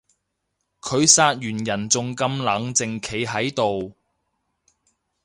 [0.81, 3.93] 佢殺完人仲咁冷靜企喺度